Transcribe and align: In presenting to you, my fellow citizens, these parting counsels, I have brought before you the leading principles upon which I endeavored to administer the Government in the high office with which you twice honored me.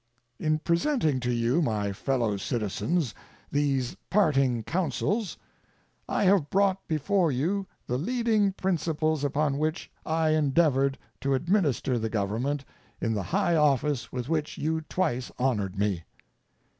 In 0.39 0.57
presenting 0.57 1.19
to 1.19 1.31
you, 1.31 1.61
my 1.61 1.91
fellow 1.93 2.35
citizens, 2.35 3.13
these 3.51 3.95
parting 4.09 4.63
counsels, 4.63 5.37
I 6.09 6.23
have 6.23 6.49
brought 6.49 6.87
before 6.87 7.31
you 7.31 7.67
the 7.85 7.99
leading 7.99 8.51
principles 8.53 9.23
upon 9.23 9.59
which 9.59 9.91
I 10.03 10.29
endeavored 10.31 10.97
to 11.19 11.35
administer 11.35 11.99
the 11.99 12.09
Government 12.09 12.65
in 12.99 13.13
the 13.13 13.21
high 13.21 13.55
office 13.55 14.11
with 14.11 14.27
which 14.27 14.57
you 14.57 14.81
twice 14.81 15.31
honored 15.37 15.77
me. 15.77 16.03